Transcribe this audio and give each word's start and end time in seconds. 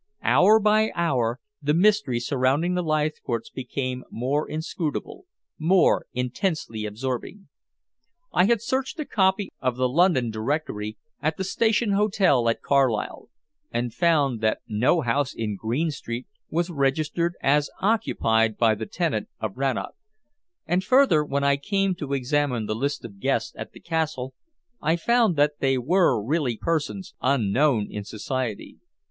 Hour 0.23 0.59
by 0.59 0.89
hour 0.95 1.39
the 1.61 1.75
mystery 1.75 2.19
surrounding 2.19 2.73
the 2.73 2.81
Leithcourts 2.81 3.51
became 3.51 4.03
more 4.09 4.49
inscrutable, 4.49 5.27
more 5.59 6.07
intensely 6.11 6.85
absorbing. 6.87 7.49
I 8.33 8.45
had 8.45 8.63
searched 8.63 8.99
a 8.99 9.05
copy 9.05 9.51
of 9.59 9.75
the 9.75 9.87
London 9.87 10.31
Directory 10.31 10.97
at 11.21 11.37
the 11.37 11.43
Station 11.43 11.91
Hotel 11.91 12.49
at 12.49 12.63
Carlisle, 12.63 13.29
and 13.71 13.93
found 13.93 14.41
that 14.41 14.61
no 14.67 15.01
house 15.01 15.35
in 15.35 15.55
Green 15.55 15.91
Street 15.91 16.25
was 16.49 16.71
registered 16.71 17.35
as 17.39 17.69
occupied 17.79 18.57
by 18.57 18.73
the 18.73 18.87
tenant 18.87 19.29
of 19.39 19.55
Rannoch; 19.55 19.93
and, 20.65 20.83
further, 20.83 21.23
when 21.23 21.43
I 21.43 21.57
came 21.57 21.93
to 21.97 22.13
examine 22.13 22.65
the 22.65 22.73
list 22.73 23.05
of 23.05 23.19
guests 23.19 23.53
at 23.55 23.71
the 23.73 23.79
castle, 23.79 24.33
I 24.81 24.95
found 24.95 25.35
that 25.35 25.59
they 25.59 25.77
were 25.77 26.19
really 26.19 26.57
persons 26.57 27.13
unknown 27.21 27.89
in 27.91 28.03
society. 28.03 28.79